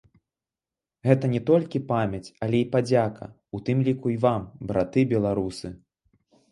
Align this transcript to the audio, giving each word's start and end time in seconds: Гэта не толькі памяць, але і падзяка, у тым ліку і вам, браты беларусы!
Гэта 1.07 1.29
не 1.33 1.41
толькі 1.49 1.81
памяць, 1.93 2.31
але 2.47 2.57
і 2.65 2.69
падзяка, 2.73 3.25
у 3.59 3.63
тым 3.69 3.77
ліку 3.91 4.07
і 4.17 4.21
вам, 4.27 4.53
браты 4.73 5.07
беларусы! 5.15 5.67